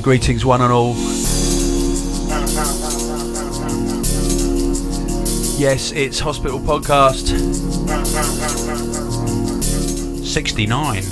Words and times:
And 0.00 0.04
greetings, 0.06 0.46
one 0.46 0.62
and 0.62 0.72
all. 0.72 0.94
Yes, 5.58 5.92
it's 5.92 6.18
Hospital 6.20 6.58
Podcast 6.58 7.28
69. 10.24 11.02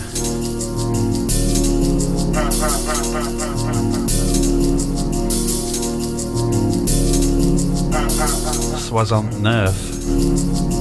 Soixante-neuf. 8.79 10.78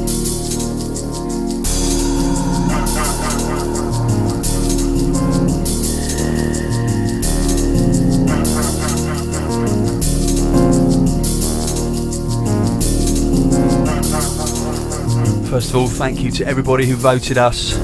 First 15.57 15.69
of 15.71 15.75
all, 15.77 15.87
thank 15.87 16.21
you 16.21 16.29
to 16.33 16.45
everybody 16.45 16.85
who 16.85 16.93
voted 16.93 17.39
us. 17.39 17.75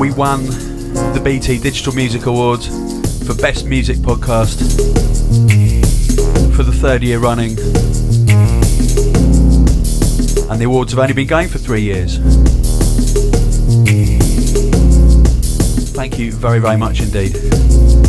We 0.00 0.10
won 0.10 0.46
the 1.12 1.20
BT 1.22 1.58
Digital 1.58 1.92
Music 1.92 2.24
Awards 2.24 2.68
for 3.26 3.34
Best 3.34 3.66
Music 3.66 3.98
Podcast 3.98 4.56
for 6.56 6.62
the 6.62 6.72
third 6.72 7.02
year 7.02 7.18
running. 7.18 7.50
And 10.50 10.58
the 10.58 10.64
awards 10.64 10.92
have 10.92 10.98
only 10.98 11.12
been 11.12 11.26
going 11.26 11.48
for 11.48 11.58
three 11.58 11.82
years. 11.82 12.16
Thank 15.90 16.18
you 16.18 16.32
very, 16.32 16.58
very 16.58 16.78
much 16.78 17.02
indeed. 17.02 18.03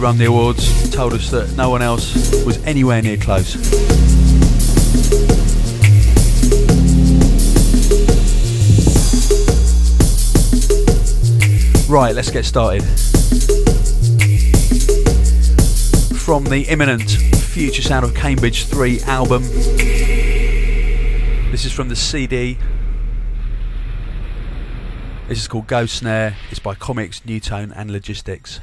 Run 0.00 0.16
the 0.16 0.24
awards 0.24 0.90
told 0.90 1.12
us 1.12 1.30
that 1.30 1.54
no 1.56 1.68
one 1.68 1.82
else 1.82 2.14
was 2.46 2.56
anywhere 2.64 3.02
near 3.02 3.18
close. 3.18 3.54
Right, 11.86 12.14
let's 12.14 12.30
get 12.30 12.46
started. 12.46 12.82
From 16.16 16.44
the 16.44 16.64
imminent 16.70 17.10
Future 17.10 17.82
Sound 17.82 18.06
of 18.06 18.14
Cambridge 18.14 18.64
3 18.64 19.02
album. 19.02 19.42
This 21.52 21.66
is 21.66 21.72
from 21.72 21.90
the 21.90 21.96
CD. 21.96 22.56
This 25.28 25.38
is 25.38 25.46
called 25.46 25.66
Ghost 25.66 25.96
Snare. 25.98 26.36
It's 26.50 26.58
by 26.58 26.74
Commix, 26.74 27.20
Nu:Tone, 27.26 27.70
and 27.72 27.90
Logistics. 27.90 28.60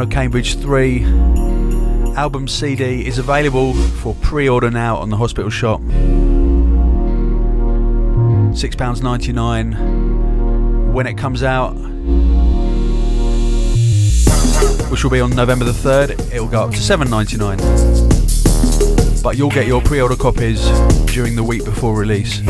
Of 0.00 0.08
Cambridge 0.08 0.56
3 0.56 1.04
album 2.16 2.48
CD 2.48 3.06
is 3.06 3.18
available 3.18 3.74
for 3.74 4.14
pre 4.22 4.48
order 4.48 4.70
now 4.70 4.96
on 4.96 5.10
the 5.10 5.18
hospital 5.18 5.50
shop. 5.50 5.82
£6.99 8.52 10.94
when 10.94 11.06
it 11.06 11.18
comes 11.18 11.42
out, 11.42 11.74
which 14.90 15.04
will 15.04 15.10
be 15.10 15.20
on 15.20 15.36
November 15.36 15.66
the 15.66 15.72
3rd, 15.72 16.32
it 16.32 16.40
will 16.40 16.48
go 16.48 16.62
up 16.62 16.70
to 16.70 16.78
£7.99. 16.78 19.22
But 19.22 19.36
you'll 19.36 19.50
get 19.50 19.66
your 19.66 19.82
pre 19.82 20.00
order 20.00 20.16
copies 20.16 20.66
during 21.12 21.36
the 21.36 21.44
week 21.44 21.66
before 21.66 21.94
release. 21.94 22.40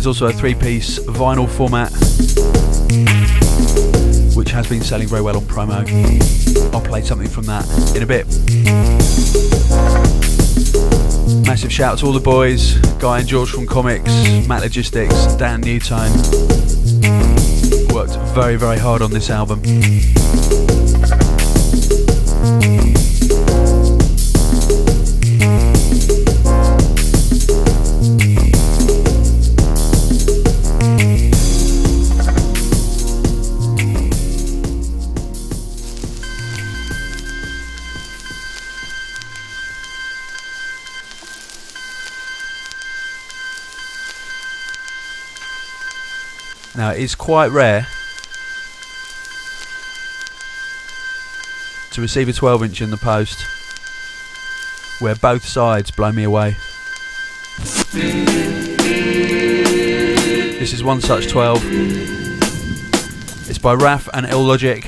There's 0.00 0.06
also 0.06 0.28
a 0.28 0.32
three 0.32 0.54
piece 0.54 0.98
vinyl 0.98 1.46
format 1.46 1.92
which 4.34 4.50
has 4.50 4.66
been 4.66 4.80
selling 4.80 5.06
very 5.06 5.20
well 5.20 5.36
on 5.36 5.42
promo. 5.42 5.84
I'll 6.72 6.80
play 6.80 7.02
something 7.02 7.28
from 7.28 7.44
that 7.44 7.68
in 7.94 8.02
a 8.02 8.06
bit. 8.06 8.26
Massive 11.46 11.70
shout 11.70 11.92
out 11.92 11.98
to 11.98 12.06
all 12.06 12.12
the 12.12 12.18
boys 12.18 12.76
Guy 12.98 13.18
and 13.18 13.28
George 13.28 13.50
from 13.50 13.66
Commix, 13.66 14.48
Matt 14.48 14.62
Logistics, 14.62 15.34
Dan 15.34 15.60
Nu:Tone. 15.60 16.12
Worked 17.94 18.16
very, 18.34 18.56
very 18.56 18.78
hard 18.78 19.02
on 19.02 19.10
this 19.10 19.28
album. 19.28 19.60
It's 47.02 47.14
quite 47.14 47.50
rare 47.50 47.86
to 51.92 52.00
receive 52.02 52.28
a 52.28 52.32
12 52.34 52.64
inch 52.64 52.82
in 52.82 52.90
the 52.90 52.98
post 52.98 53.42
where 55.00 55.14
both 55.14 55.42
sides 55.42 55.90
blow 55.90 56.12
me 56.12 56.24
away. 56.24 56.56
This 60.58 60.74
is 60.74 60.84
one 60.84 61.00
such 61.00 61.30
12. 61.30 61.62
It's 63.48 63.56
by 63.56 63.72
Raf 63.72 64.06
and 64.12 64.26
Illogic. 64.26 64.82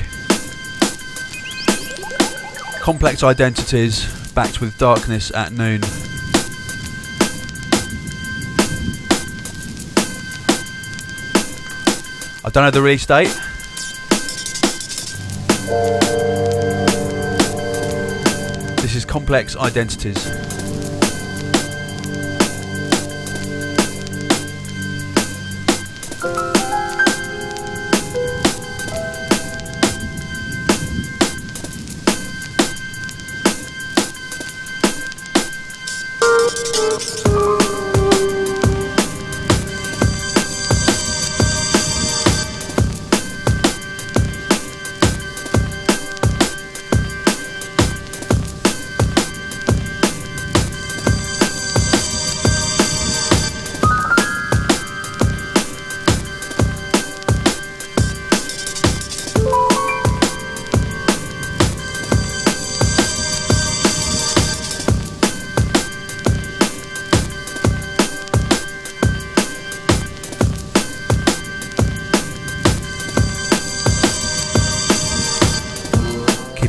Complex 2.82 3.22
identities 3.22 4.04
backed 4.34 4.60
with 4.60 4.76
darkness 4.76 5.32
at 5.34 5.52
noon. 5.52 5.80
Don't 12.52 12.64
know 12.64 12.70
the 12.70 12.82
release 12.82 13.06
date. 13.06 13.28
This 18.82 18.94
is 18.94 19.06
Complex 19.06 19.56
Identities. 19.56 20.51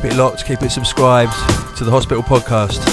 Keep 0.03 0.11
it 0.11 0.17
locked, 0.17 0.43
keep 0.43 0.61
it 0.61 0.69
subscribed 0.69 1.31
to 1.77 1.85
the 1.85 1.91
Hospital 1.91 2.21
Podcast. 2.21 2.83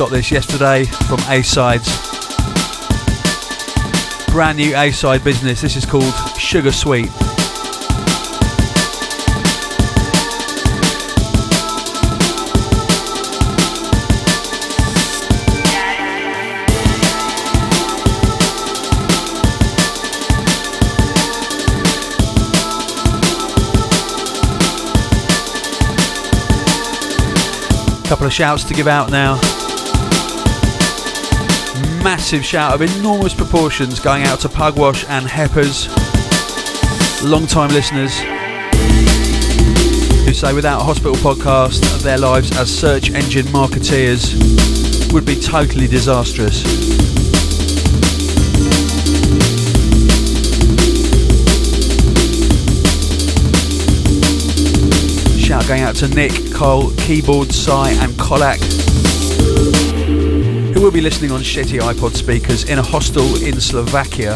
Got 0.00 0.10
this 0.10 0.30
yesterday 0.30 0.84
from 0.84 1.20
A 1.28 1.42
Sides. 1.42 1.86
Brand 4.32 4.56
new 4.56 4.74
A 4.74 4.90
Side 4.92 5.22
business. 5.22 5.60
This 5.60 5.76
is 5.76 5.84
called 5.84 6.14
Sugar 6.38 6.72
Sweet. 6.72 7.10
couple 28.08 28.26
of 28.26 28.32
shouts 28.32 28.64
to 28.64 28.74
give 28.74 28.88
out 28.88 29.10
now 29.10 29.38
massive 32.02 32.44
shout 32.44 32.74
of 32.74 32.80
enormous 32.80 33.34
proportions 33.34 34.00
going 34.00 34.22
out 34.24 34.40
to 34.40 34.48
Pugwash 34.48 35.04
and 35.08 35.26
Heppers, 35.26 35.88
long 37.22 37.46
time 37.46 37.70
listeners 37.70 38.18
who 40.24 40.32
say 40.32 40.54
without 40.54 40.80
a 40.80 40.84
hospital 40.84 41.14
podcast, 41.16 42.02
their 42.02 42.16
lives 42.16 42.56
as 42.56 42.74
search 42.74 43.10
engine 43.10 43.46
marketeers 43.46 44.32
would 45.12 45.26
be 45.26 45.36
totally 45.36 45.86
disastrous. 45.86 46.62
Shout 55.38 55.66
going 55.66 55.82
out 55.82 55.96
to 55.96 56.08
Nick, 56.08 56.32
Cole, 56.54 56.92
Keyboard, 56.96 57.52
Sai, 57.52 57.90
and 57.92 58.18
Kolak 58.18 58.60
will 60.80 60.90
be 60.90 61.00
listening 61.02 61.30
on 61.30 61.40
shitty 61.40 61.78
iPod 61.78 62.14
speakers 62.14 62.64
in 62.64 62.78
a 62.78 62.82
hostel 62.82 63.36
in 63.44 63.60
Slovakia. 63.60 64.34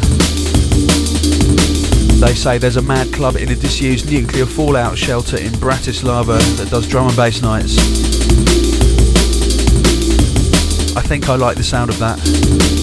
They 2.21 2.35
say 2.35 2.59
there's 2.59 2.77
a 2.77 2.83
mad 2.83 3.13
club 3.15 3.37
in 3.37 3.51
a 3.51 3.55
disused 3.55 4.11
nuclear 4.11 4.45
fallout 4.45 4.99
shelter 4.99 5.39
in 5.39 5.53
Bratislava 5.53 6.39
that 6.59 6.69
does 6.69 6.87
drum 6.87 7.09
and 7.09 7.17
bass 7.17 7.41
nights. 7.41 7.79
I 10.95 11.01
think 11.01 11.31
I 11.31 11.37
like 11.37 11.57
the 11.57 11.65
sound 11.65 11.89
of 11.89 11.99
that. 12.01 12.74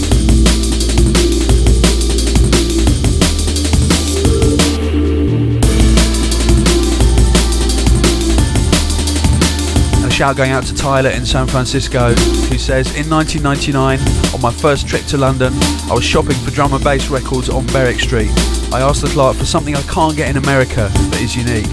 Shout 10.22 10.38
going 10.38 10.52
out 10.52 10.64
to 10.66 10.76
Tyler 10.76 11.10
in 11.10 11.26
San 11.26 11.48
Francisco, 11.48 12.14
who 12.14 12.60
says, 12.60 12.96
In 12.96 13.10
1999, 13.10 13.98
on 14.36 14.40
my 14.40 14.52
first 14.52 14.88
trip 14.88 15.04
to 15.08 15.18
London, 15.18 15.52
I 15.90 15.96
was 15.96 16.04
shopping 16.04 16.36
for 16.46 16.52
drum 16.52 16.74
and 16.74 16.84
bass 16.84 17.10
records 17.10 17.50
on 17.50 17.66
Berwick 17.66 18.00
Street. 18.00 18.30
I 18.72 18.82
asked 18.82 19.02
the 19.02 19.08
clerk 19.08 19.36
for 19.36 19.46
something 19.46 19.76
I 19.76 19.82
can't 19.82 20.16
get 20.16 20.30
in 20.30 20.38
America 20.38 20.92
that 20.94 21.22
is 21.22 21.36
unique, 21.36 21.66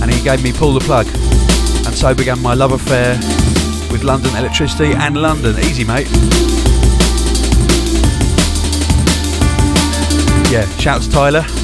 and 0.00 0.14
he 0.14 0.22
gave 0.22 0.44
me 0.44 0.52
Pull 0.52 0.74
the 0.74 0.80
Plug. 0.86 1.08
And 1.84 1.92
so 1.92 2.14
began 2.14 2.40
my 2.40 2.54
love 2.54 2.70
affair 2.70 3.16
with 3.90 4.04
London 4.04 4.30
Elektricity 4.30 4.94
and 4.94 5.20
London. 5.20 5.58
Easy, 5.58 5.82
mate. 5.82 6.06
Yeah, 10.52 10.68
shout 10.78 11.02
to 11.02 11.10
Tyler. 11.10 11.61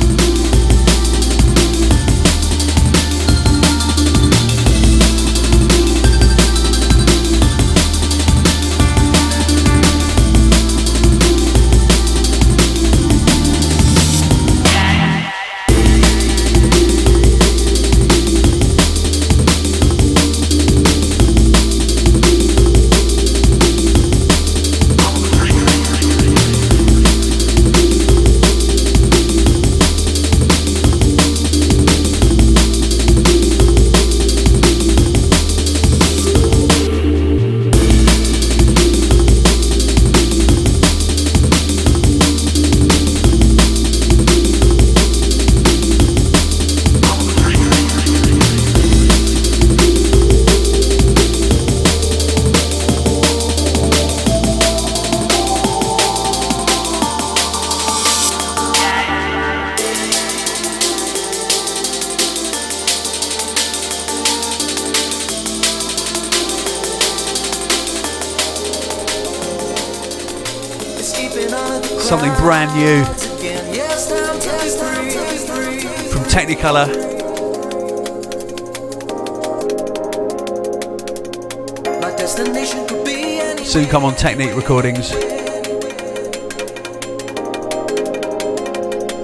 Soon 82.29 83.87
come 83.87 84.05
on 84.05 84.15
Technique 84.15 84.55
Recordings. 84.55 85.13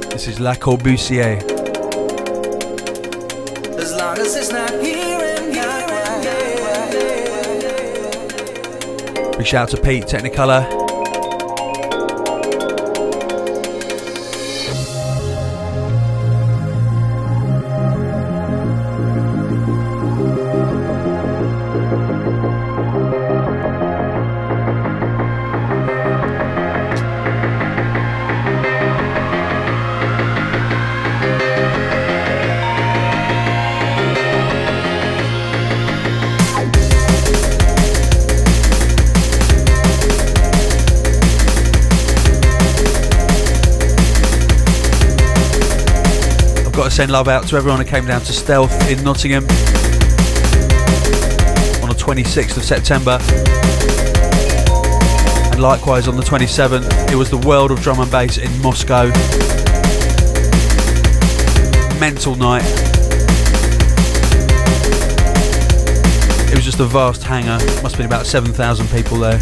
This 0.09 0.27
is 0.27 0.41
La 0.41 0.55
Corbusier. 0.55 1.37
As 3.79 3.93
long 3.95 4.19
as 4.19 4.35
it's 4.37 4.51
not 4.51 4.71
here 4.83 5.21
and 5.21 5.53
Big 9.37 9.47
shout 9.47 9.65
out 9.65 9.69
to 9.69 9.77
Pete, 9.77 10.05
Technicolor. 10.05 10.84
Send 46.95 47.11
love 47.11 47.27
out 47.27 47.45
to 47.45 47.57
everyone 47.57 47.81
who 47.81 47.85
came 47.85 48.07
down 48.07 48.21
to 48.21 48.33
Stealth 48.33 48.89
in 48.89 49.03
Nottingham 49.03 49.43
on 51.83 51.89
the 51.89 51.97
26th 51.99 52.57
of 52.57 52.63
September. 52.63 53.19
And 55.51 55.61
likewise 55.61 56.07
on 56.07 56.15
the 56.15 56.23
27th, 56.23 57.11
it 57.11 57.17
was 57.17 57.31
the 57.31 57.39
World 57.39 57.73
of 57.73 57.81
Drum 57.81 57.99
and 57.99 58.09
Bass 58.13 58.39
in 58.39 58.63
Moscow. 58.63 59.07
Mental 61.99 62.37
night. 62.37 62.63
It 66.49 66.55
was 66.55 66.65
just 66.65 66.79
a 66.79 66.85
vast 66.85 67.25
hangar, 67.25 67.59
must 67.83 67.97
have 67.97 67.97
been 67.97 68.07
about 68.07 68.25
7,000 68.25 68.87
people 68.91 69.19
there. 69.19 69.41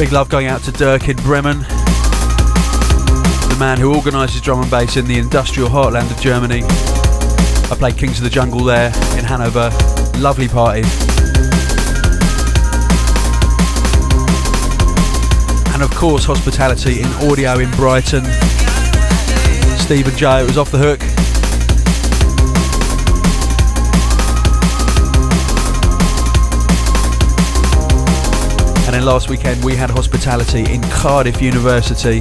Big 0.00 0.12
love 0.12 0.30
going 0.30 0.46
out 0.46 0.62
to 0.62 0.72
Dirk 0.72 1.10
in 1.10 1.16
Bremen, 1.18 1.58
the 1.58 3.56
man 3.60 3.78
who 3.78 3.94
organises 3.94 4.40
drum 4.40 4.62
and 4.62 4.70
bass 4.70 4.96
in 4.96 5.04
the 5.04 5.18
industrial 5.18 5.68
heartland 5.68 6.10
of 6.10 6.18
Germany. 6.22 6.62
I 7.70 7.76
played 7.78 7.98
Kings 7.98 8.16
of 8.16 8.24
the 8.24 8.30
Jungle 8.30 8.64
there 8.64 8.86
in 9.18 9.26
Hanover. 9.26 9.68
Lovely 10.18 10.48
party. 10.48 10.84
And 15.74 15.82
of 15.82 15.90
course, 15.90 16.24
hospitality 16.24 17.02
in 17.02 17.06
audio 17.30 17.58
in 17.58 17.70
Brighton. 17.72 18.24
Steve 19.80 20.08
and 20.08 20.16
Joe, 20.16 20.38
it 20.38 20.46
was 20.46 20.56
off 20.56 20.70
the 20.70 20.78
hook. 20.78 21.29
Last 29.00 29.28
weekend 29.28 29.64
we 29.64 29.74
had 29.74 29.90
hospitality 29.90 30.72
in 30.72 30.82
Cardiff 30.82 31.42
University. 31.42 32.18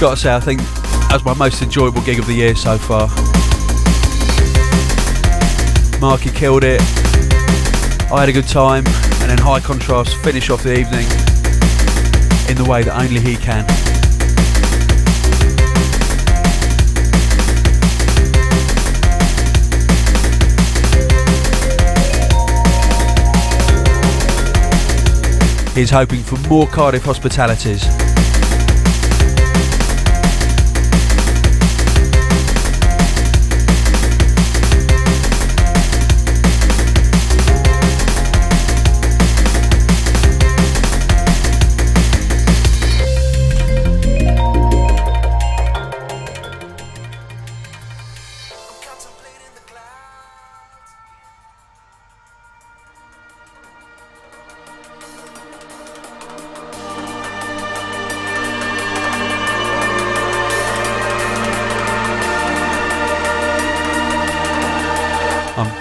Gotta 0.00 0.16
say, 0.16 0.34
I 0.34 0.40
think 0.40 0.60
that 0.60 1.10
was 1.12 1.24
my 1.24 1.34
most 1.34 1.62
enjoyable 1.62 2.00
gig 2.02 2.18
of 2.18 2.26
the 2.26 2.32
year 2.32 2.54
so 2.54 2.78
far. 2.78 3.08
Marky 6.00 6.30
killed 6.30 6.64
it. 6.64 6.80
I 8.10 8.20
had 8.20 8.28
a 8.28 8.32
good 8.32 8.48
time, 8.48 8.86
and 8.86 9.30
then 9.30 9.38
high 9.38 9.60
contrast 9.60 10.16
finish 10.16 10.48
off 10.48 10.62
the 10.62 10.78
evening 10.78 11.06
in 12.48 12.56
the 12.56 12.66
way 12.66 12.82
that 12.82 12.98
only 12.98 13.20
he 13.20 13.36
can. 13.36 13.91
He's 25.82 25.90
hoping 25.90 26.22
for 26.22 26.36
more 26.48 26.68
Cardiff 26.68 27.02
hospitalities. 27.02 28.11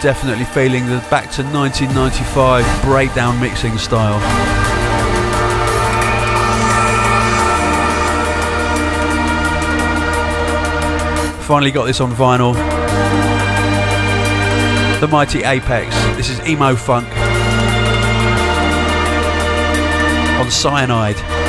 Definitely 0.02 0.46
feeling 0.46 0.88
the 0.88 0.98
back 1.12 1.30
to 1.30 1.44
1995 1.44 2.84
breakdown 2.84 3.40
mixing 3.40 3.78
style. 3.78 4.20
Finally 11.44 11.70
got 11.70 11.86
this 11.86 12.02
on 12.02 12.12
vinyl. 12.14 12.54
The 15.00 15.08
Mighty 15.08 15.44
Apex. 15.44 15.96
This 16.18 16.32
is 16.32 16.40
Emo 16.48 16.76
Funk 16.76 17.08
on 20.40 20.50
Cyanide. 20.50 21.41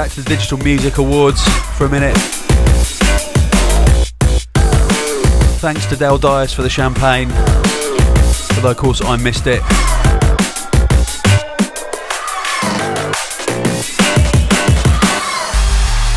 Back 0.00 0.10
to 0.10 0.22
the 0.22 0.30
Digital 0.30 0.56
Music 0.56 0.96
Awards 0.96 1.46
for 1.76 1.84
a 1.84 1.88
minute. 1.90 2.16
Thanks 5.60 5.84
to 5.84 5.96
Del 5.96 6.16
Dias 6.16 6.54
for 6.54 6.62
the 6.62 6.70
champagne, 6.70 7.30
although 8.56 8.70
of 8.70 8.78
course 8.78 9.02
I 9.04 9.18
missed 9.18 9.46
it. 9.46 9.60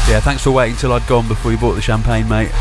Yeah, 0.08 0.22
thanks 0.22 0.44
for 0.44 0.52
waiting 0.52 0.78
till 0.78 0.94
I'd 0.94 1.06
gone 1.06 1.28
before 1.28 1.52
you 1.52 1.58
bought 1.58 1.74
the 1.74 1.82
champagne, 1.82 2.30
mate. 2.30 2.52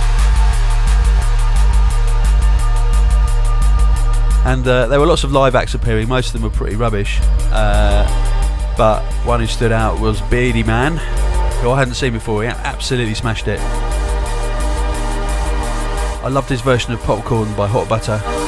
And 4.45 4.67
uh, 4.67 4.89
there 4.89 4.99
were 4.99 5.07
lots 5.07 5.23
of 5.23 5.31
live 5.31 5.55
acts 5.55 5.75
appearing, 5.75 6.09
most 6.09 6.27
of 6.27 6.33
them 6.33 6.43
were 6.43 6.51
pretty 6.51 6.75
rubbish. 6.75 7.21
Uh, 7.53 8.32
but 8.77 9.03
one 9.25 9.41
who 9.41 9.47
stood 9.47 9.73
out 9.73 10.01
was 10.01 10.21
Beardyman, 10.23 10.99
who 11.61 11.71
I 11.71 11.79
hadn't 11.79 11.95
seen 11.95 12.13
before. 12.13 12.43
He 12.43 12.49
absolutely 12.49 13.15
smashed 13.15 13.49
it. 13.49 13.61
I 16.25 16.29
loved 16.29 16.49
his 16.49 16.61
version 16.61 16.93
of 16.93 17.01
Popcorn 17.03 17.55
by 17.55 17.67
Hot 17.67 17.89
Butter. 17.89 18.42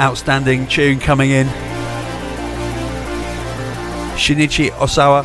Outstanding 0.00 0.66
tune 0.66 0.98
coming 0.98 1.30
in. 1.30 1.46
Shinichi 4.16 4.70
Osawa, 4.70 5.24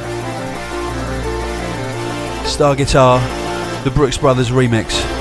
Star 2.46 2.76
Guitar, 2.76 3.20
the 3.86 3.92
Brookes 3.92 4.18
Brothers 4.18 4.50
remix. 4.50 5.15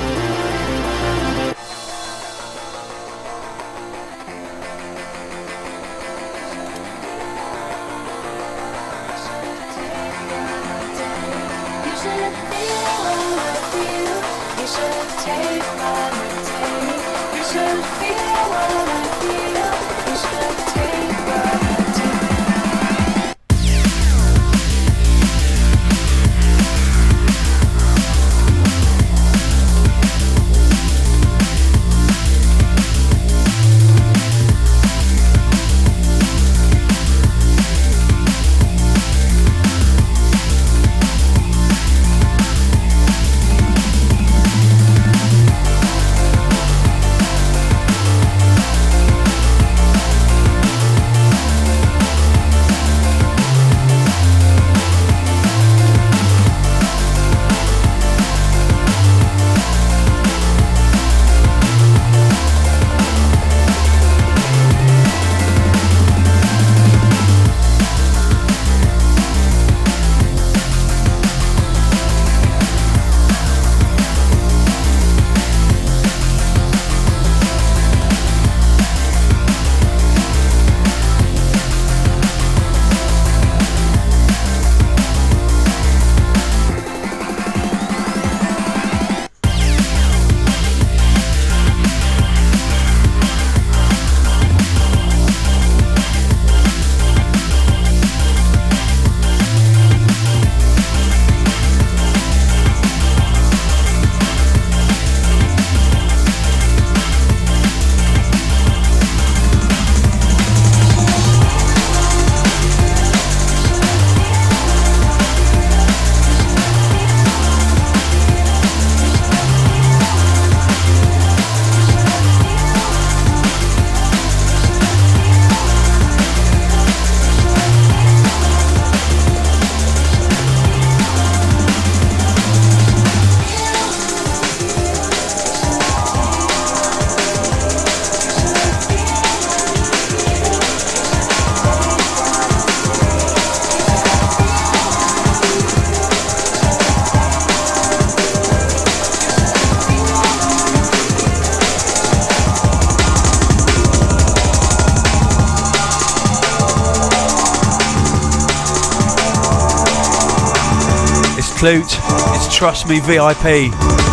Flute. 161.57 161.97
It's 162.35 162.53
Trust 162.53 162.87
Me 162.87 162.99
VIP. 162.99 164.04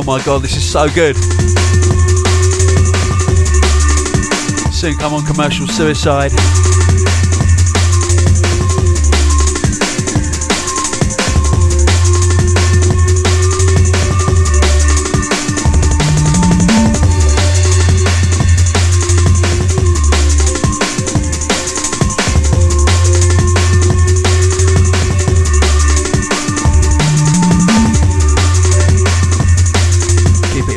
Oh 0.00 0.02
my 0.02 0.24
god, 0.24 0.40
this 0.40 0.56
is 0.56 0.64
so 0.64 0.88
good. 0.88 1.14
Soon 4.72 4.96
come 4.96 5.12
on 5.12 5.26
commercial 5.26 5.66
suicide. 5.66 6.32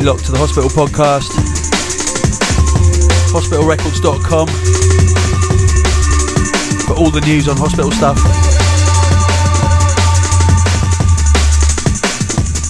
Locked 0.03 0.25
to 0.25 0.33
the 0.33 0.37
Hospital 0.37 0.69
Podcast. 0.69 1.31
HospitalRecords.com 3.31 4.47
for 6.85 6.93
all 6.99 7.09
the 7.09 7.21
news 7.21 7.47
on 7.47 7.55
hospital 7.55 7.89
stuff. 7.89 8.17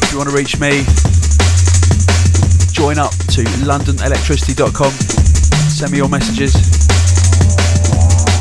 If 0.03 0.11
you 0.11 0.17
want 0.19 0.29
to 0.29 0.35
reach 0.35 0.59
me, 0.59 0.85
join 2.71 2.99
up 2.99 3.17
to 3.33 3.41
LondonElektricity.com. 3.65 4.91
Send 4.91 5.91
me 5.91 5.97
your 5.97 6.09
messages 6.09 6.53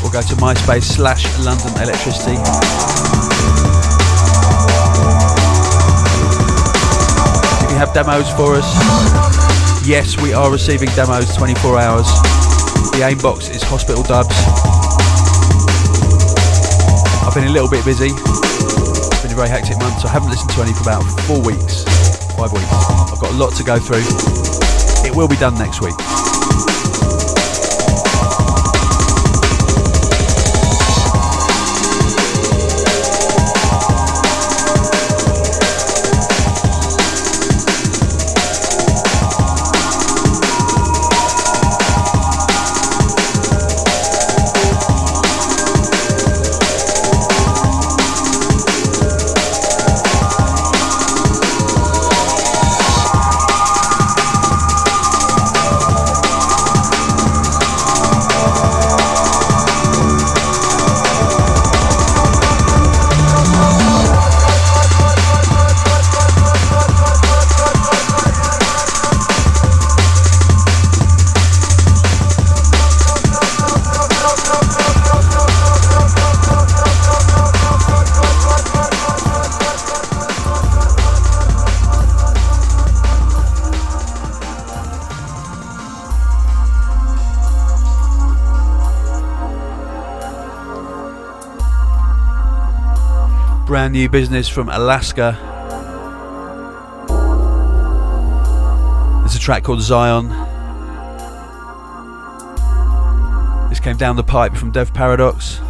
or 0.05 0.11
go 0.11 0.21
to 0.21 0.35
MySpace 0.35 0.83
slash 0.83 1.25
London 1.39 1.69
Elektricity. 1.81 3.22
Have 7.85 7.93
demos 7.93 8.31
for 8.31 8.55
us? 8.55 9.85
Yes, 9.85 10.15
we 10.21 10.31
are 10.31 10.49
receiving 10.49 10.87
demos 10.95 11.35
24 11.35 11.79
hours. 11.79 12.07
The 12.95 13.03
aim 13.03 13.17
box 13.17 13.49
is 13.49 13.61
Hospital 13.61 14.03
Dubs. 14.03 14.35
I've 17.27 17.35
been 17.35 17.49
a 17.49 17.51
little 17.51 17.69
bit 17.69 17.83
busy. 17.83 18.07
It's 18.07 19.21
been 19.21 19.33
a 19.33 19.35
very 19.35 19.49
hectic 19.49 19.77
month, 19.79 19.99
so 19.99 20.07
I 20.07 20.11
haven't 20.11 20.29
listened 20.29 20.51
to 20.51 20.61
any 20.61 20.71
for 20.71 20.83
about 20.83 21.03
four 21.27 21.41
weeks, 21.41 21.83
five 22.39 22.53
weeks. 22.53 22.71
I've 23.11 23.19
got 23.19 23.31
a 23.31 23.37
lot 23.37 23.53
to 23.55 23.63
go 23.65 23.77
through. 23.79 24.05
It 25.03 25.13
will 25.13 25.27
be 25.27 25.35
done 25.35 25.55
next 25.55 25.81
week. 25.81 25.95
New 93.93 94.09
business 94.09 94.49
from 94.49 94.69
Alaska. 94.69 95.37
It's 99.23 99.35
a 99.35 99.39
track 99.39 99.63
called 99.63 99.81
Zion. 99.81 100.29
This 103.69 103.79
came 103.79 103.95
down 103.95 104.15
the 104.15 104.23
pipe 104.23 104.55
from 104.55 104.71
Dev 104.71 104.91
Paradox. 104.95 105.62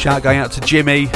Shout 0.00 0.22
going 0.22 0.38
out 0.38 0.50
to 0.52 0.62
Jimmy, 0.62 1.10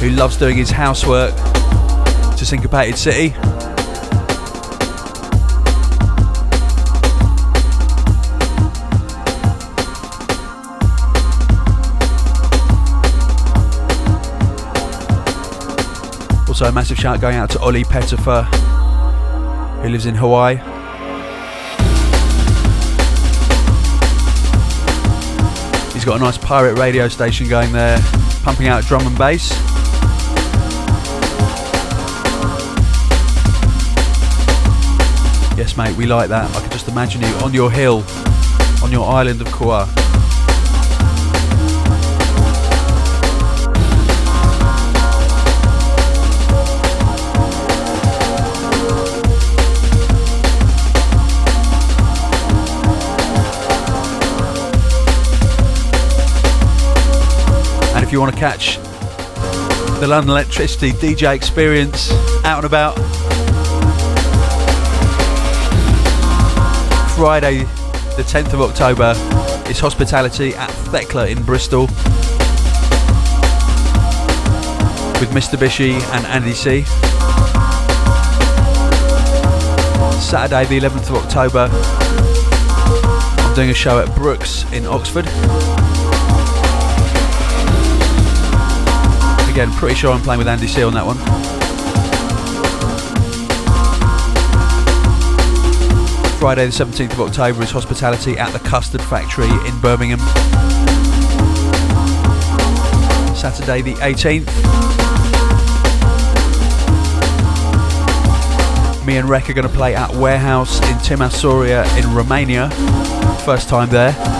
who 0.00 0.10
loves 0.10 0.36
doing 0.36 0.56
his 0.56 0.72
housework 0.72 1.32
to 1.36 2.44
Syncopated 2.44 2.98
City. 2.98 3.32
Also, 16.48 16.64
a 16.64 16.72
massive 16.72 16.98
shout 16.98 17.20
going 17.20 17.36
out 17.36 17.50
to 17.50 17.60
Ollie 17.60 17.84
Pettifer, 17.84 18.42
who 19.82 19.90
lives 19.90 20.06
in 20.06 20.16
Hawaii. 20.16 20.77
Got 26.08 26.20
a 26.20 26.24
nice 26.24 26.38
pirate 26.38 26.78
radio 26.78 27.06
station 27.06 27.46
going 27.50 27.70
there, 27.70 27.98
pumping 28.42 28.66
out 28.66 28.82
drum 28.84 29.06
and 29.06 29.18
bass. 29.18 29.50
Yes, 35.58 35.76
mate, 35.76 35.94
we 35.98 36.06
like 36.06 36.30
that. 36.30 36.50
I 36.56 36.60
can 36.62 36.70
just 36.70 36.88
imagine 36.88 37.20
you 37.20 37.28
on 37.44 37.52
your 37.52 37.70
hill, 37.70 38.04
on 38.82 38.90
your 38.90 39.06
island 39.06 39.42
of 39.42 39.48
Kauai. 39.48 40.07
You 58.18 58.22
want 58.22 58.34
to 58.34 58.40
catch 58.40 58.78
the 60.00 60.06
London 60.08 60.34
Elektricity 60.34 60.90
DJ 60.90 61.36
experience 61.36 62.10
out 62.44 62.56
and 62.56 62.64
about. 62.64 62.96
Friday, 67.14 67.58
the 68.16 68.24
10th 68.24 68.54
of 68.54 68.60
October, 68.62 69.12
is 69.70 69.78
hospitality 69.78 70.52
at 70.56 70.68
Thekla 70.90 71.30
in 71.30 71.40
Bristol 71.44 71.82
with 75.20 75.30
Mr. 75.30 75.56
Bishy 75.56 75.92
and 76.12 76.26
Andy 76.26 76.54
C. 76.54 76.82
Saturday, 80.20 80.64
the 80.64 80.80
11th 80.80 81.10
of 81.10 81.24
October, 81.24 81.68
I'm 83.44 83.54
doing 83.54 83.70
a 83.70 83.74
show 83.74 84.00
at 84.00 84.12
Brookes 84.16 84.64
in 84.72 84.86
Oxford. 84.86 85.28
Again, 89.48 89.70
pretty 89.72 89.94
sure 89.94 90.12
I'm 90.12 90.20
playing 90.20 90.38
with 90.38 90.48
Andy 90.48 90.66
C 90.66 90.82
on 90.82 90.94
that 90.94 91.04
one. 91.04 91.16
Friday 96.38 96.66
the 96.66 96.72
17th 96.72 97.12
of 97.12 97.20
October 97.20 97.62
is 97.62 97.70
hospitality 97.70 98.38
at 98.38 98.52
the 98.52 98.58
Custard 98.60 99.02
Factory 99.02 99.48
in 99.68 99.80
Birmingham. 99.80 100.18
Saturday 103.34 103.82
the 103.82 103.94
18th. 103.94 104.46
Me 109.04 109.16
and 109.16 109.28
Rec 109.28 109.48
are 109.50 109.54
going 109.54 109.66
to 109.66 109.74
play 109.74 109.94
at 109.94 110.10
Warehouse 110.14 110.80
in 110.88 110.96
Timisoara 110.98 111.84
in 111.98 112.14
Romania. 112.14 112.70
First 113.44 113.68
time 113.68 113.88
there. 113.88 114.37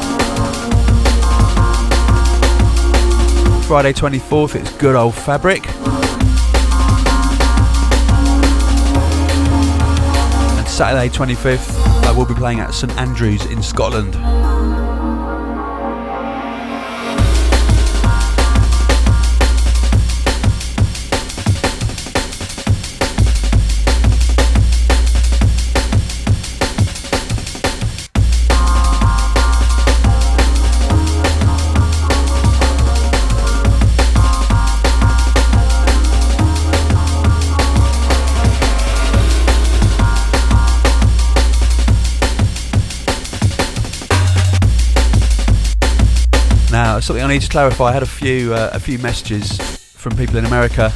Friday 3.69 3.93
24th, 3.93 4.55
it's 4.59 4.75
good 4.79 4.97
old 4.97 5.15
fabric. 5.15 5.69
And 10.57 10.67
Saturday 10.67 11.11
25th, 11.11 11.77
I 12.05 12.13
will 12.13 12.25
be 12.25 12.33
playing 12.33 12.61
at 12.61 12.73
St 12.73 12.91
Andrews 12.97 13.45
in 13.45 13.63
Scotland. 13.63 14.15
Something 47.09 47.25
I 47.25 47.29
need 47.29 47.41
to 47.41 47.49
clarify. 47.49 47.87
I 47.87 47.93
had 47.93 48.03
a 48.03 48.07
few 48.07 48.53
uh, 48.53 48.69
a 48.75 48.79
few 48.79 48.99
messages 48.99 49.57
from 49.97 50.15
people 50.15 50.37
in 50.37 50.45
America 50.45 50.93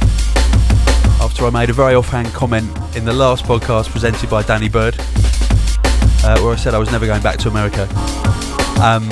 after 1.19 1.43
I 1.43 1.49
made 1.49 1.71
a 1.71 1.73
very 1.73 1.95
offhand 1.95 2.27
comment 2.27 2.69
in 2.95 3.03
the 3.03 3.11
last 3.11 3.45
podcast 3.45 3.89
presented 3.89 4.29
by 4.29 4.43
Danny 4.43 4.69
Byrd, 4.69 4.95
uh, 4.99 6.39
where 6.41 6.53
I 6.53 6.55
said 6.55 6.75
I 6.75 6.77
was 6.77 6.91
never 6.91 7.07
going 7.07 7.23
back 7.23 7.39
to 7.39 7.49
America. 7.49 7.89
Um, 8.79 9.09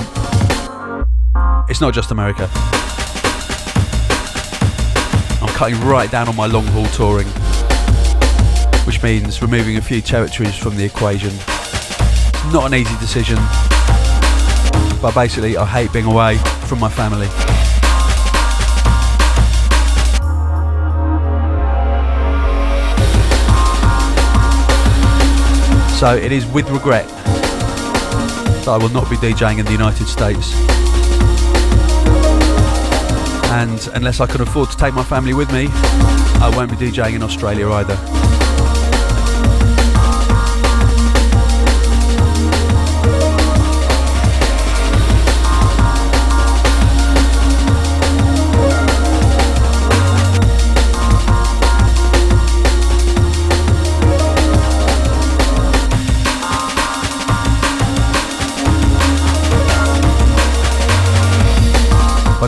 it's 1.67 1.81
not 1.81 1.95
just 1.95 2.11
America. 2.11 2.47
I'm 5.41 5.51
cutting 5.55 5.81
right 5.81 6.11
down 6.11 6.27
on 6.29 6.35
my 6.35 6.45
long 6.45 6.67
haul 6.67 6.85
touring, 6.89 7.25
which 8.85 9.01
means 9.01 9.41
removing 9.41 9.77
a 9.77 9.81
few 9.81 10.01
territories 10.01 10.55
from 10.55 10.75
the 10.75 10.85
equation. 10.85 11.33
Not 12.53 12.67
an 12.67 12.75
easy 12.75 12.95
decision, 12.99 13.39
but 15.01 15.15
basically, 15.15 15.57
I 15.57 15.65
hate 15.65 15.91
being 15.91 16.05
away 16.05 16.37
from 16.67 16.79
my 16.79 16.89
family. 16.89 17.27
So 25.97 26.15
it 26.15 26.31
is 26.31 26.45
with 26.47 26.69
regret 26.69 27.07
that 27.07 28.67
I 28.67 28.77
will 28.77 28.89
not 28.89 29.09
be 29.09 29.17
DJing 29.17 29.59
in 29.59 29.65
the 29.65 29.71
United 29.71 30.07
States. 30.07 30.53
And 33.51 33.87
unless 33.93 34.19
I 34.19 34.27
can 34.27 34.41
afford 34.41 34.69
to 34.71 34.77
take 34.77 34.93
my 34.93 35.03
family 35.03 35.33
with 35.33 35.51
me, 35.51 35.67
I 35.69 36.51
won't 36.55 36.71
be 36.71 36.77
DJing 36.77 37.15
in 37.15 37.23
Australia 37.23 37.69
either. 37.71 38.30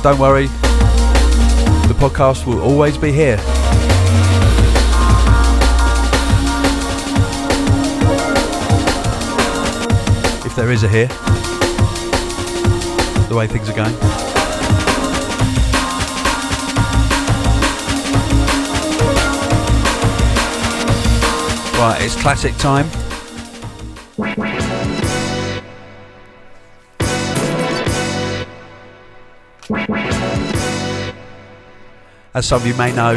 Don't 0.04 0.20
worry, 0.20 0.48
the 1.88 1.96
podcast 1.98 2.46
will 2.46 2.60
always 2.60 2.98
be 2.98 3.10
here. 3.14 3.38
If 10.46 10.58
there 10.58 10.74
is 10.74 10.84
a 10.84 10.90
here, 10.90 11.08
the 13.30 13.36
way 13.38 13.48
things 13.48 13.70
are 13.70 13.74
going. 13.74 13.96
Right, 21.80 22.02
it's 22.02 22.22
classic 22.22 22.58
time. 22.58 23.03
As 32.34 32.46
some 32.46 32.62
of 32.62 32.68
you 32.68 32.74
may 32.74 32.92
know, 32.92 33.14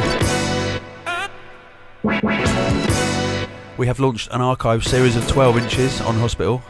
we 3.77 3.89
have 3.89 3.99
launched 3.99 4.29
an 4.31 4.41
archive 4.41 4.85
series 4.85 5.17
of 5.17 5.27
12 5.27 5.59
inches 5.59 6.01
on 6.03 6.15
Hospital. 6.17 6.63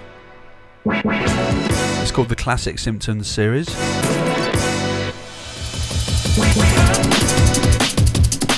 It's 0.87 2.11
called 2.11 2.31
the 2.31 2.37
Classic 2.37 2.79
Symptoms 2.79 3.29
series. 3.29 3.69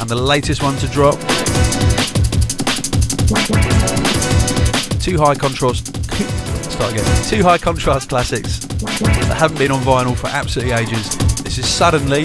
And 0.01 0.09
the 0.09 0.15
latest 0.15 0.63
one 0.63 0.77
to 0.77 0.87
drop 0.87 1.19
two 5.01 5.19
high 5.19 5.35
contrast 5.35 5.87
start 6.71 6.93
again. 6.93 7.25
Two 7.25 7.43
high 7.43 7.59
contrast 7.59 8.09
classics 8.09 8.65
haven't 9.38 9.57
been 9.57 9.70
on 9.70 9.81
vinyl 9.83 10.16
for 10.16 10.27
absolutely 10.27 10.74
ages. 10.74 11.16
This 11.44 11.59
is 11.59 11.68
suddenly 11.68 12.24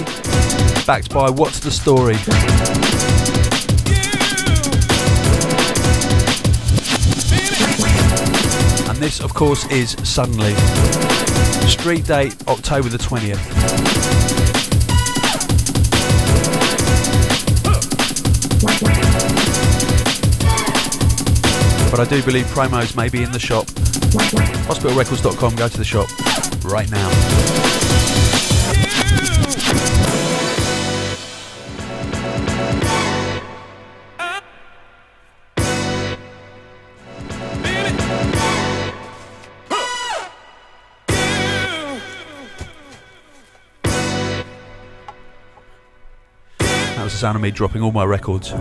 backed 0.87 1.13
by 1.13 1.29
What's 1.29 1.59
the 1.59 1.69
Story? 1.69 2.15
And 8.89 8.97
this, 8.97 9.21
of 9.21 9.35
course, 9.35 9.69
is 9.69 9.91
Suddenly. 10.03 10.55
Street 11.69 12.03
date 12.07 12.35
October 12.47 12.89
the 12.89 12.97
20th. 12.97 13.37
But 21.91 21.99
I 21.99 22.05
do 22.05 22.23
believe 22.23 22.47
promos 22.47 22.97
may 22.97 23.07
be 23.07 23.21
in 23.21 23.31
the 23.31 23.39
shop. 23.39 23.67
Hospitalrecords.com, 24.65 25.55
go 25.55 25.67
to 25.67 25.77
the 25.77 25.83
shop 25.83 26.09
right 26.73 26.89
now. 26.89 27.09
sound 47.09 47.35
of 47.37 47.41
me 47.41 47.51
dropping 47.51 47.81
all 47.81 47.91
my 47.91 48.03
records. 48.03 48.51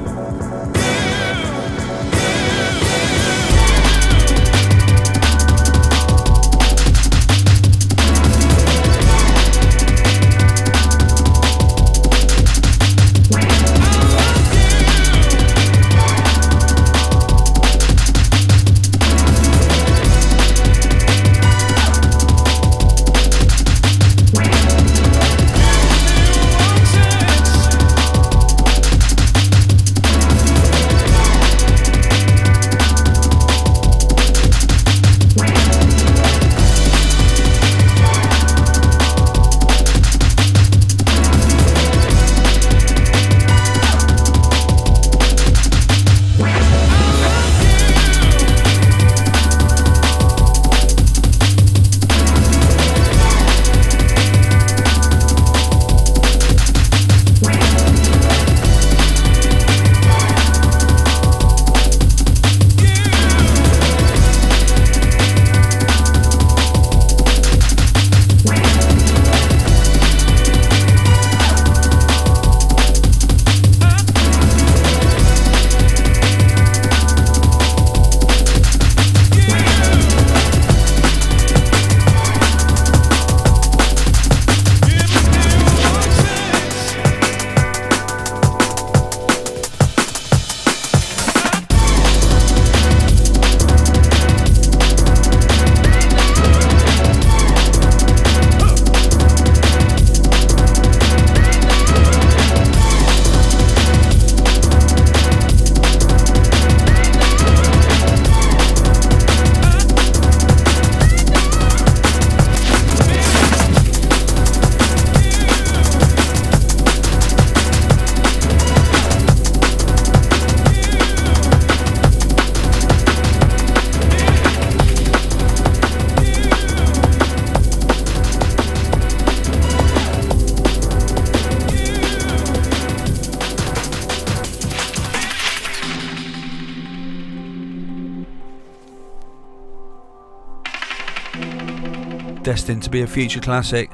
Destined 142.43 142.83
to 142.83 142.91
be 142.91 143.03
a 143.03 143.07
future 143.07 143.41
classic. 143.41 143.91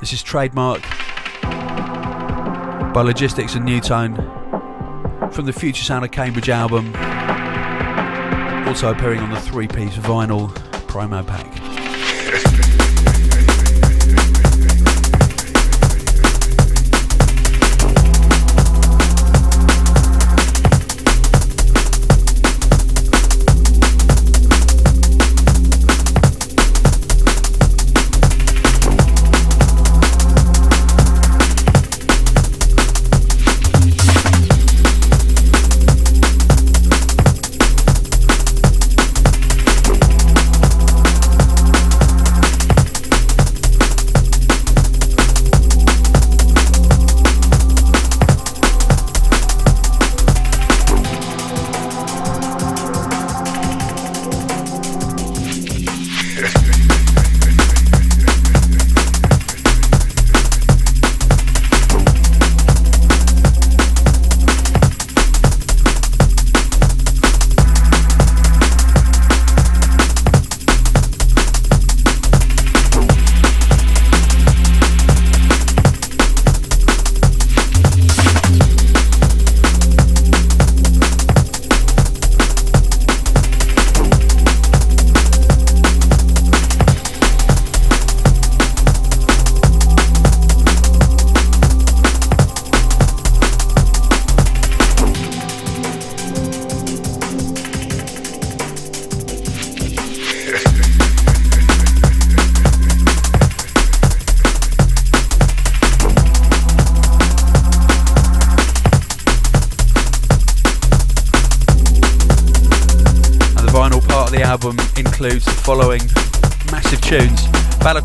This 0.00 0.12
is 0.12 0.22
Trademark 0.22 0.82
by 2.92 3.02
Logistics 3.02 3.54
and 3.54 3.64
Nu:Tone 3.64 4.16
from 5.32 5.46
the 5.46 5.52
Future 5.52 5.84
Sound 5.84 6.04
of 6.04 6.10
Cambridge 6.10 6.50
album, 6.50 6.94
also 8.66 8.90
appearing 8.90 9.20
on 9.20 9.30
the 9.30 9.40
three 9.40 9.68
piece 9.68 9.96
vinyl 9.96 10.50
promo 10.86 11.26
pack. 11.26 11.59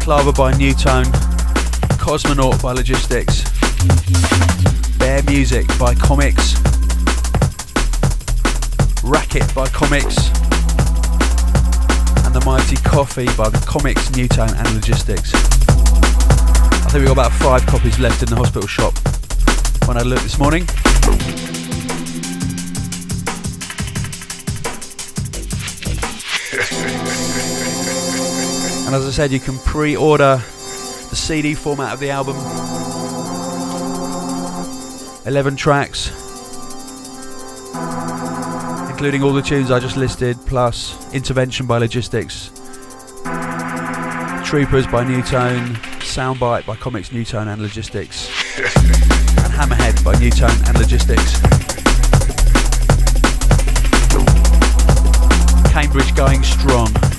Balaclava 0.05 0.33
by 0.33 0.55
Nu:Tone, 0.59 1.05
Cosmonaut 1.97 2.61
by 2.61 2.73
Logistics, 2.73 3.43
Bear 4.99 5.23
Music 5.23 5.67
by 5.79 5.95
Commix, 5.95 6.53
Racket 9.03 9.51
by 9.55 9.65
Commix, 9.69 10.15
and 12.23 12.35
The 12.35 12.43
Mighty 12.45 12.75
Coffee 12.87 13.25
by 13.35 13.49
the 13.49 13.57
Commix, 13.65 14.15
Nu:Tone 14.15 14.53
and 14.53 14.75
Logistics. 14.75 15.33
I 15.33 16.89
think 16.91 16.93
we've 16.93 17.05
got 17.05 17.13
about 17.13 17.31
five 17.31 17.65
copies 17.65 17.97
left 17.97 18.21
in 18.21 18.29
the 18.29 18.35
hospital 18.35 18.67
shop 18.67 18.93
when 19.87 19.97
I 19.97 20.03
looked 20.03 20.21
this 20.21 20.37
morning. 20.37 20.67
And 28.85 28.93
as 28.93 29.07
I 29.07 29.11
said, 29.11 29.31
you 29.31 29.39
can 29.39 29.57
pre 29.59 29.95
order 29.95 30.37
the 31.09 31.15
CD 31.15 31.55
format 31.55 31.93
of 31.93 31.99
the 31.99 32.11
album 32.11 32.35
11 35.25 35.55
tracks, 35.55 36.09
including 38.91 39.23
all 39.23 39.33
the 39.33 39.41
tunes 39.41 39.71
I 39.71 39.79
just 39.79 39.97
listed, 39.97 40.37
plus 40.45 40.95
Intervention 41.13 41.65
by 41.65 41.79
Logistics, 41.79 42.51
Troopers 44.45 44.85
by 44.85 45.03
Nu:Tone, 45.03 45.75
Soundbite 46.01 46.67
by 46.67 46.75
Commix 46.75 47.11
Nu:Tone 47.11 47.47
and 47.47 47.61
Logistics, 47.63 48.27
and 48.57 49.51
Hammerhead 49.51 50.03
by 50.03 50.13
Nu:Tone 50.19 50.51
and 50.67 50.77
Logistics. 50.77 51.41
Cambridge 55.71 56.13
going 56.15 56.43
strong. 56.43 57.14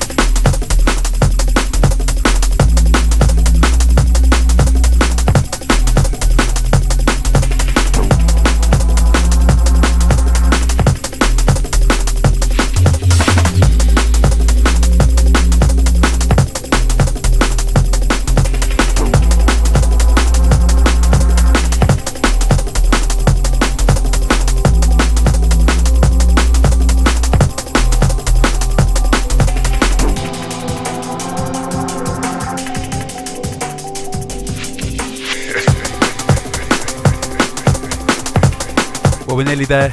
We're 39.37 39.45
nearly 39.45 39.67
there. 39.67 39.91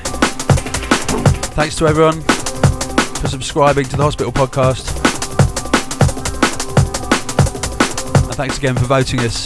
Thanks 1.58 1.76
to 1.76 1.86
everyone 1.86 2.22
for 2.22 3.28
subscribing 3.28 3.84
to 3.86 3.98
the 3.98 4.04
Hospital 4.04 4.32
Podcast. 4.32 4.96
And 8.24 8.36
thanks 8.36 8.58
again 8.58 8.76
for 8.76 8.86
voting 8.86 9.20
us 9.20 9.44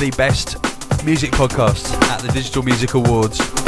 the 0.00 0.12
best 0.16 0.56
music 1.04 1.30
podcast 1.30 1.92
at 2.10 2.22
the 2.22 2.32
Digital 2.32 2.64
Music 2.64 2.94
Awards. 2.94 3.61